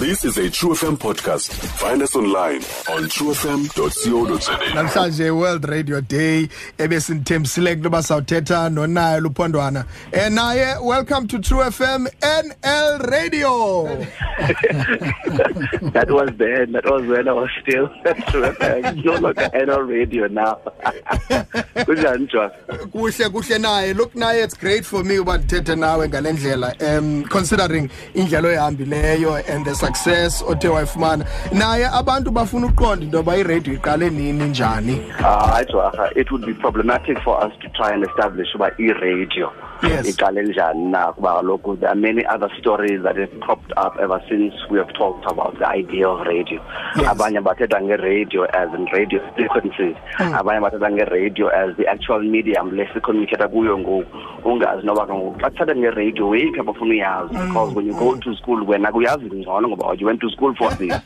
[0.00, 1.52] This is a True FM podcast.
[1.78, 2.62] Find us online
[2.94, 4.56] on truefm.co.za.
[4.74, 6.48] namhlanje world radio day
[6.78, 13.86] ebesithembisile kuba sawuthetha nonaye luphondwana eh naye welcome to true fm nl radio
[15.92, 16.72] that was then.
[16.72, 19.04] That was when I was still at True FM.
[19.04, 20.54] no longer NL radio now.
[21.86, 22.52] Kunjani Josh?
[22.92, 27.24] kuhle kuhle naye look naye it's great for me uba ndithethe nawe ngale ndlela um
[27.24, 33.74] considering indlela oyihambileyo and the success othe wayifumana naye abantu bafuna uqonda into yoba iradio
[33.74, 38.48] iqale nini njani Uh, Josh, it would be problematic for us to try and establish
[38.54, 39.52] uba e-radio.
[39.82, 40.06] Yes.
[40.06, 44.22] Iqale njani na kuba kaloku there are many other stories that have cropped up ever
[44.28, 46.60] since we have talked about the idea of radio.
[46.96, 49.96] Abanye bathetha nge-radio as in radio frequencies.
[50.18, 54.04] Abanye bathetha nge-radio as the actual medium lesicommunicate kuyo ngoku.
[54.44, 58.34] Ungazi noba ke ngoku xa kuthetha nge-radio weyiphi abafuna uyazi because when you go to
[58.34, 60.92] school wena kuyazi ngcono ngoba you went to school for this.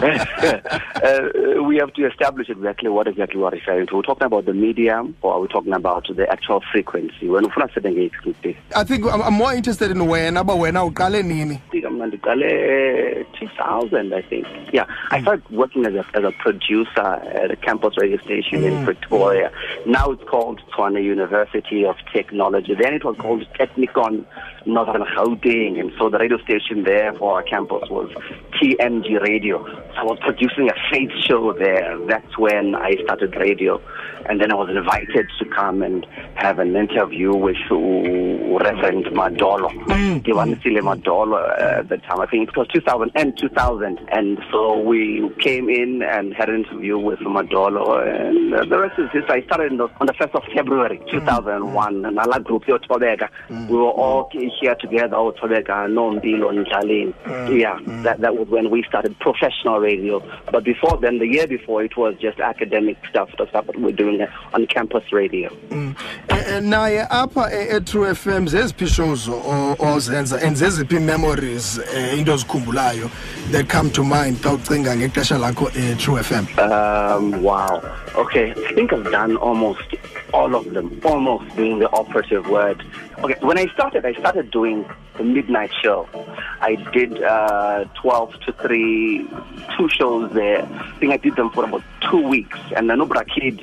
[0.00, 3.96] uh, we have to establish exactly what exactly we're referring to.
[3.96, 7.28] We're talking about the medium or are we talking about the actual frequency?
[7.28, 11.22] When ufuna sithethe ngeyiphi i think I'm, i'm more interested in wena uba wena uqale
[11.22, 11.54] nini?
[11.54, 14.46] I think mna ndiqale eh, 2000 i think.
[14.72, 15.22] Yeah i mm.
[15.22, 17.10] started working as a, as a producer
[17.42, 18.84] at a campus radio station in mm.
[18.84, 19.50] pretoria.
[19.86, 22.74] Now it's called Tshwane university of technology.
[22.74, 23.22] Then it was mm.
[23.22, 24.24] called Technikon
[24.66, 25.80] northern gauteng.
[25.80, 28.10] And so the radio station there for our campus was
[28.60, 29.64] tmg radio
[29.96, 33.80] i was producing a faith show there that's when i started radio
[34.26, 40.10] and then i was invited to come and have an interview with reverend madolo mm.
[40.22, 42.20] Divanisile Madolo uh, at the time.
[42.20, 43.98] I think it was 2000 and 2000.
[44.12, 47.98] And so we came in and had an interview with Madolo.
[48.00, 49.42] And uh, the rest is history.
[49.42, 51.10] I started in the, on the 1st of February mm.
[51.10, 51.94] 2001.
[51.94, 52.08] Mm.
[52.08, 53.28] And our group here, Tobeka,
[53.68, 57.14] we were all here together, Tobeka, Nombilo, and Jalin.
[57.58, 60.20] Yeah, that, that was when we started professional radio.
[60.50, 63.92] But before then, the year before, it was just academic stuff, the stuff that we're
[63.92, 65.48] doing on campus radio.
[65.70, 65.94] Eh,
[66.28, 73.10] eh, naye apha e- e-true fm zeziphi shows ozenza and zeziphi memories um into ozikhumbulayo
[73.52, 77.80] that come to mind xa ucinga ngexesha lakho e-true fm Um, wow.
[78.16, 79.94] Okay, I think I've done almost
[80.32, 81.00] all of them.
[81.04, 82.82] Almost being the operative word.
[83.22, 84.84] Okay, when I started, I started doing
[85.20, 86.08] the midnight show.
[86.62, 89.28] I did uh, 12 to 3,
[89.76, 90.62] two shows there.
[90.64, 92.58] I think I did them for about two weeks.
[92.74, 93.60] And then Ubra Kid,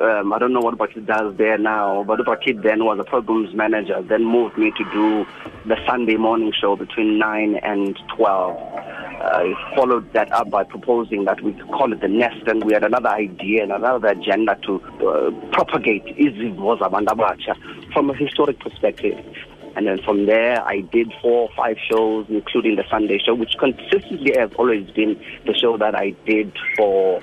[0.00, 3.04] um, I don't know what Ubra does there now, but Ubra Kid then was a
[3.04, 5.26] programs manager, then moved me to do
[5.66, 8.56] the Sunday morning show between 9 and 12.
[9.20, 12.84] I followed that up by proposing that we call it the nest, and we had
[12.84, 17.56] another idea and another agenda to uh, propagate izimvo zabantu abatsha
[17.92, 19.16] from a historic perspective.
[19.76, 23.54] And then from there, I did four or five shows, including the Sunday show, which
[23.58, 27.20] consistently has always been the show that I did for,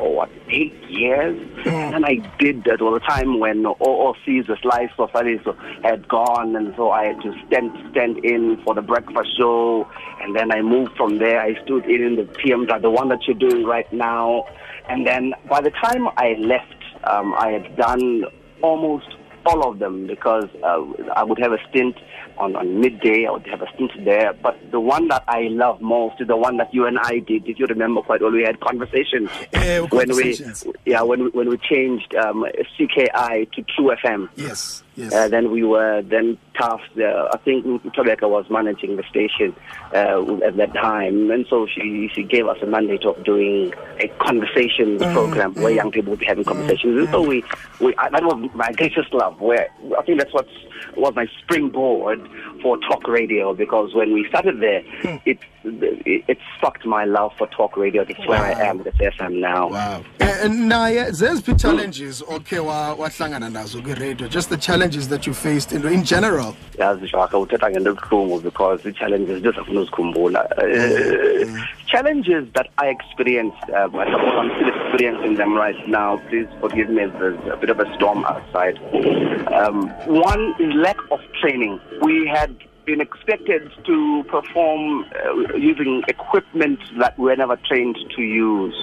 [0.00, 1.40] oh, what, eight years?
[1.66, 6.56] And I did that all the time when OOC's The Slice of Aliso had gone,
[6.56, 9.88] and so I had to stand, stand in for the breakfast show.
[10.20, 11.40] And then I moved from there.
[11.40, 14.44] I stood in in the PM, the one that you're doing right now.
[14.88, 16.74] And then by the time I left,
[17.04, 18.24] um, I had done
[18.62, 19.08] almost
[19.46, 20.82] all of them because uh,
[21.14, 21.96] I would have a stint
[22.38, 24.32] on, on midday, I would have a stint there.
[24.32, 27.46] But the one that I love most is the one that you and I did,
[27.48, 28.32] if you remember quite well.
[28.32, 30.38] We had conversations Eh, when we,
[30.84, 32.44] yeah, when we, when we changed um,
[32.78, 34.28] CKI to True FM.
[34.36, 36.96] yes yes Uh, then we were then tasked.
[36.98, 37.64] Uh, I think
[37.96, 39.54] Tobeka was managing the station
[39.92, 44.08] uh, at that time, and so she she gave us a mandate of doing a
[44.18, 46.96] conversations program where young people would be having conversations.
[46.98, 47.42] And so we,
[47.80, 49.40] we I, that was my greatest love.
[49.40, 49.68] Where
[49.98, 50.46] I think that's what
[50.96, 52.20] was my springboard
[52.62, 54.82] for talk radio because when we started there,
[55.24, 58.04] it, it it sparked my love for talk radio.
[58.04, 58.82] That's where I am.
[58.82, 59.68] That's where I am now.
[59.70, 65.32] wow Eh, naye zeziphi challenges okhe wa- wahlangana nazo kwiradio just the challenges that you
[65.32, 66.54] faced in, in general?
[66.76, 70.40] Yazi shaka uthetha ngento ebuhlungu because i-challenges ndizafuna uzikhumbula.
[70.58, 76.90] Uh, challenges that i experienced i suppose i'm still experiencing them right now please forgive
[76.90, 78.76] me if there's a bit of a storm outside.
[79.60, 81.80] Um, one is lack of training.
[82.02, 82.54] We had
[82.84, 88.76] been expected to perform uh, using equipment that we were never trained to use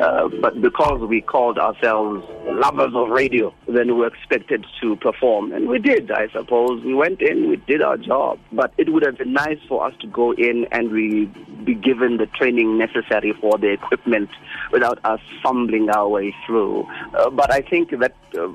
[0.00, 5.52] uh, but because we called ourselves lovers of radio, then we were expected to perform.
[5.52, 6.82] And we did, I suppose.
[6.84, 8.38] We went in, we did our job.
[8.52, 11.26] But it would have been nice for us to go in and we
[11.64, 14.30] be given the training necessary for the equipment
[14.72, 16.86] without us fumbling our way through.
[17.14, 18.48] Uh, but I think that uh,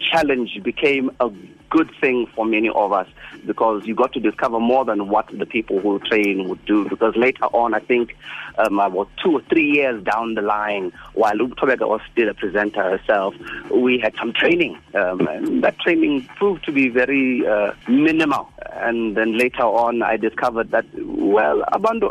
[0.00, 1.30] challenge became a
[1.74, 3.08] good thing for many of us
[3.46, 6.88] because you got to discover more than what the people who train would do.
[6.88, 8.16] Because later on, I think
[8.58, 12.96] um, about two or three years down the line, while Ubtobeka was still a presenter
[12.96, 13.34] herself,
[13.72, 14.78] we had some training.
[14.94, 18.48] Um, and that training proved to be very uh, minimal.
[18.72, 22.10] And then later on, I discovered that, well, Abando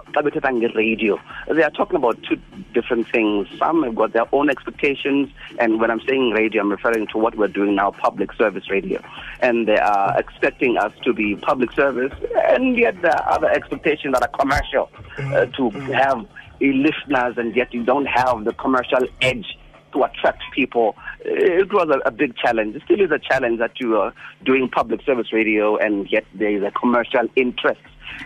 [0.75, 2.37] radio, they are talking about two
[2.73, 3.47] different things.
[3.57, 7.35] Some have got their own expectations, and when I'm saying radio, I'm referring to what
[7.35, 9.01] we're doing now, public service radio.
[9.41, 12.13] And they are expecting us to be public service,
[12.49, 16.25] and yet there are other expectations that are commercial uh, to have
[16.61, 19.57] listeners, and yet you don't have the commercial edge
[19.93, 20.95] to attract people.
[21.23, 22.75] It was a, a, big challenge.
[22.75, 24.13] It still is a challenge that you are
[24.43, 27.81] doing public service radio and yet there is a commercial interest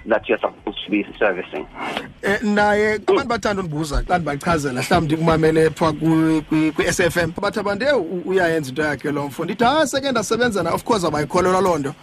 [0.06, 1.68] that you're supposed to be servicing.
[2.24, 5.94] Eh, naye abantu bathanda undibuza xa ndibachazela mhlawumbi ndikumamele phaa
[6.76, 7.34] kwi-s f m.
[7.42, 7.92] Bathi abantu e
[8.26, 11.94] uyayenza into yakhe lo mfo ndithi hayi seke ndasebenza na of course abayikholelwa loo nto.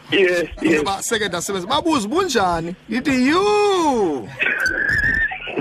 [1.01, 4.29] Seke ndasebenza babuze bunjani ndithi you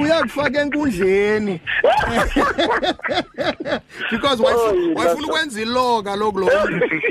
[0.02, 1.62] uyakufaka enkundleni
[4.12, 6.50] because wayefuna ukwenza ilaw kaloku lo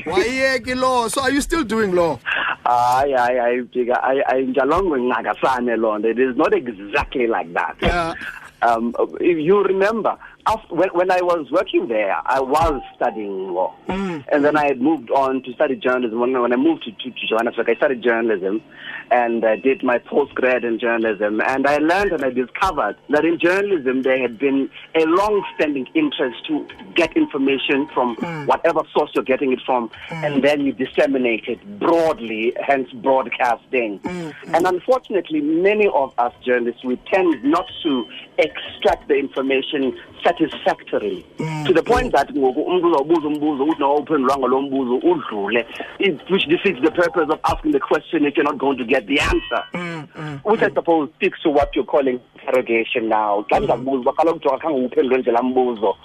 [0.07, 2.19] wayiyeka so are you still doing law?
[2.65, 6.11] Hayi hayi hayi bhika ayinjalongo nqakasane loo nto.
[6.11, 7.77] It is not exactly like that.
[7.81, 8.15] Yeah.
[8.63, 13.75] um, if you remember after, when, when, I was working there, I was studying law.
[13.89, 14.25] Mm.
[14.33, 16.19] And then I had moved on to study journalism.
[16.19, 18.63] When, when I moved to, to, to Johannesburg, I studied journalism
[19.11, 21.41] and I did my postgrad in journalism.
[21.47, 25.87] And I learned and I discovered that in journalism, there had been a long standing
[25.95, 28.47] interest to get information from mm.
[28.47, 30.25] whatever source you're getting it from, mm.
[30.25, 34.01] and then you disseminate it broadly, hence broadcasting.
[34.01, 34.35] Mm.
[34.55, 38.07] And unfortunately, many of us journalists, we tend not to
[38.39, 39.99] extract the information
[40.33, 41.67] satisfactorily mm.
[41.67, 45.67] to the point that ngoku umuntu uzawubuza umbuzo uthi nawuphendulanga lo mbuzo udlule.
[46.31, 49.21] Which defeats the purpose of asking the question if you're not going to get the
[49.21, 49.65] answer.
[49.75, 53.45] Mm, mm, which i suppose speaks to what you're calling interrogation now.
[53.51, 55.97] Xa ndizakubuza uba kaloku jonga khange uphendule nje laa mbuzo.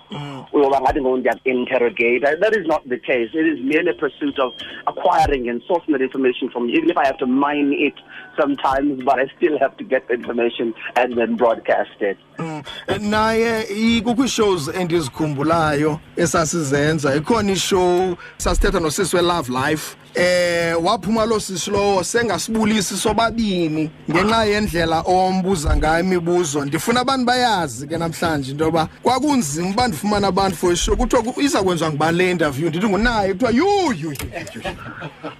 [0.53, 3.29] Uyoba ngathi ngoku ndiyaku-interrogate that is not the case.
[3.33, 4.53] It is merely a pursuit of
[4.87, 7.93] acquiring and sourcing that information from you even if i have to mine it
[8.39, 12.17] sometimes but i still have to get the information and then broadcast it.
[12.37, 12.63] Mm.
[12.99, 17.15] naye kukho ii-shows endizikhumbulayo esasizenza.
[17.15, 25.01] Ikhona ishow sasithetha nosisi we-love life eh waphuma lo sisi lowo sengasibulisi sobabini ngenxa yendlela
[25.01, 26.65] ombuza ngayo imibuzo.
[26.65, 31.63] Ndifuna abantu bayazi ke namhlanje into yoba kwakunzima uba ndifumana abantu for ishow kuthiwa iza
[31.63, 32.69] kwenziwa ngubani le interview.
[32.69, 34.15] Ndithi ngunaye kuthiwa yuyu.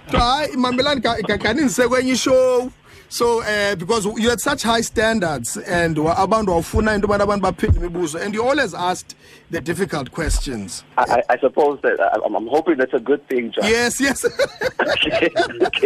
[0.04, 1.00] Kuthiwa hayi mamelani
[1.38, 2.70] ganindise kwenye ishow.
[3.08, 7.78] So uh, because you had such high standards and abantu wawufuna into yobana abantu baphinde
[7.80, 9.16] imibuzo and you always asked
[9.50, 10.84] the difficult questions.
[10.98, 13.64] I, I suppose that I'm, I'm hoping that's a good thing John.
[13.64, 14.24] yes yes.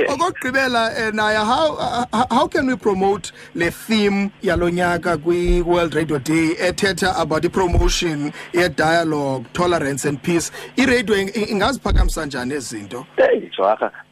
[0.08, 1.08] Okokugqibela okay.
[1.08, 6.54] uh, naya how, uh, how can we promote le theme yalo nyaka kwi-world radio day
[6.58, 10.50] ethetha about i-promotion ye-dialogue tolerance and peace?
[10.76, 13.50] Iradio ingaziphakamisa njani ezi zinto hey,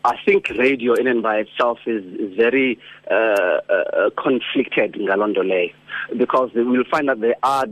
[0.04, 2.02] I think radio in and by itself is,
[2.36, 2.78] very
[3.10, 5.72] uh, uh, conflicted ngalondo leyo
[6.16, 7.66] because we'll find that there are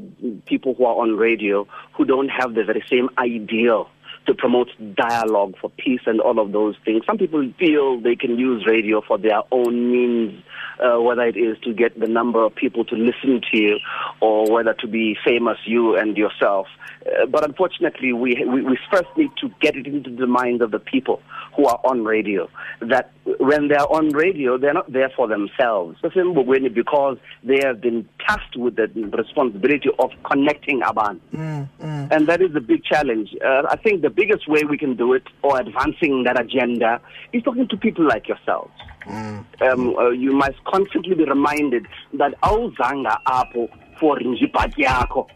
[0.47, 3.89] people who are on radio who don't have the very same ideal
[4.27, 7.03] to promote dialogue for peace and all of those things.
[7.07, 10.43] Some people feel they can use radio for their own means,
[10.81, 13.79] uh, whether it is to get the number of people to listen to you
[14.21, 16.67] or whether to be famous, you and yourself.
[17.07, 20.71] Uh, but unfortunately, we, we, we first need to get it into the minds of
[20.71, 21.23] the people
[21.57, 22.49] who are on radio
[22.81, 25.99] that when they're on radio, they're not there for themselves.
[26.03, 31.21] Because they have been tasked with the responsibility of connecting Aban.
[31.35, 32.09] Mm, mm.
[32.11, 33.35] And that is the big challenge.
[33.45, 37.01] Uh, I think the biggest way we can do it or advancing that agenda
[37.33, 38.73] is talking to people like yourselves.
[39.05, 39.45] Mm.
[39.63, 43.69] Um, uh, you must constantly be reminded that awuzanga apho
[44.01, 45.27] for yako.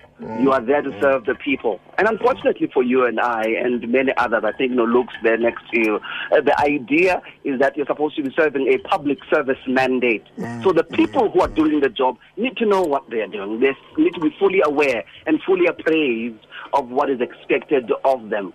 [0.41, 1.81] You are there to serve the people.
[1.99, 5.37] And unfortunately for you and I and many others, I think, you know, looks there
[5.37, 6.01] next to you,
[6.31, 10.25] uh, the idea is that you're supposed to be serving a public service mandate.
[10.63, 13.59] So the people who are doing the job need to know what they're doing.
[13.59, 18.53] They need to be fully aware and fully appraised of what is expected of them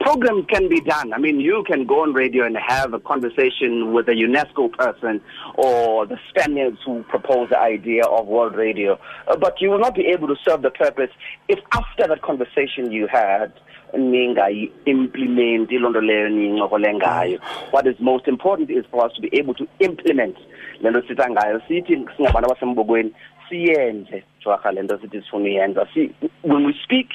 [0.00, 1.12] programs can be done.
[1.12, 5.20] I mean, you can go on radio and have a conversation with a UNESCO person
[5.54, 9.94] or the Spaniards who proposed the idea of world radio, uh, but you will not
[9.94, 11.10] be able to serve the purpose
[11.48, 13.52] if after that conversation you had,
[13.94, 17.38] ningayi-implimenti loo nto leyo niyincokole
[17.70, 20.36] what is most important is for us to be able to implement
[20.80, 21.60] le nto sithetha ngayo.
[21.68, 23.12] Sithi singabantu abasembokweni
[23.48, 26.10] siyenze jwarha le nto sithi sifuna uyenza Si-
[26.42, 27.06] when we speak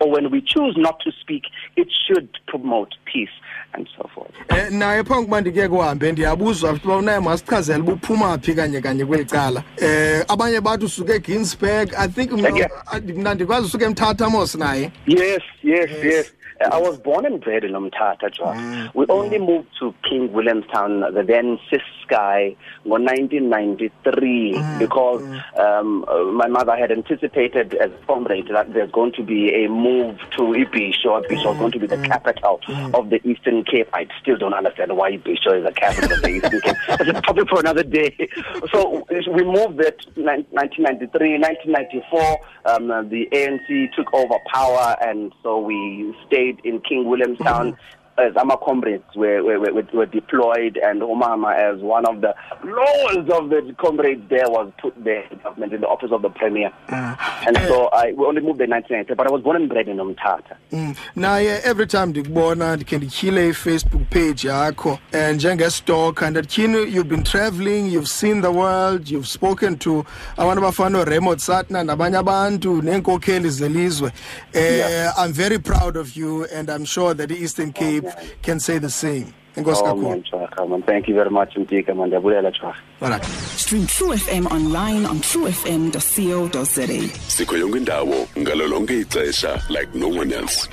[0.00, 1.42] or when we choose not to speak
[1.76, 3.32] it should promote peace
[3.72, 8.38] and so forth Eh naye phambi kuba ndike kuhambe ndiyabuzwa uba unaye masichazele uba uphuma
[8.38, 12.70] phi kanye kanye kweli cala eh abanye bathi usuke eginsburg i think mna Yeah.
[13.16, 16.34] mna ndikwazi usuke emthatha mos naye Yes, yes, yes.
[16.60, 18.90] I was born and bred in Umtata, Josh.
[18.94, 25.22] We only moved to King Williamstown, the then CIS Sky, in 1993 because
[25.58, 29.68] um, uh, my mother had anticipated as a comrade that there's going to be a
[29.68, 31.24] move to Ibisho.
[31.24, 32.60] Ibisho was going to be the capital
[32.94, 33.88] of the Eastern Cape.
[33.92, 36.76] I still don't understand why Ibisho is the capital of the Eastern Cape.
[36.88, 38.28] That's a topic for another day.
[38.72, 42.40] So we moved there 1993, 1994.
[42.66, 47.72] Um, the ANC took over power, and so we stayed in King Williamstown.
[47.72, 47.99] Mm-hmm.
[48.20, 52.34] As our comrades were, were, were, were deployed, and Omama, as one of the
[52.64, 56.28] lowest of the comrades there, was put there in government in the office of the
[56.30, 56.70] premier.
[56.88, 59.96] And so I we only moved in 1990, but I was born and bred in
[59.98, 60.56] Umtata.
[60.72, 60.96] Mm.
[61.16, 67.92] naye every time ndikubona ndikhe ndityhile Facebook page yakho and njengestalker ndatyhini you've been traveling
[67.92, 70.04] you've seen the world you've spoken to
[70.36, 74.12] abantu abafana noremot satna nabanye abantu neenkokheli zelizwe
[74.52, 75.14] eh Yeah.
[75.24, 78.08] i'm very proud of you and i'm sure that the eastern cape
[78.42, 79.26] can say the same
[79.56, 82.06] enkosi Oh, kakhulu man, Thank you very much, Mtika, man.
[82.10, 82.74] Ndiyabulela, Chaka.
[83.02, 83.24] alright
[83.56, 87.18] Stream True FM online on truefm.co.za.
[87.28, 90.68] sikho yonke indawo ngalo lonke ixesha like no one else